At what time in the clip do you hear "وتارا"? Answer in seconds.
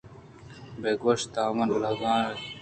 1.25-1.63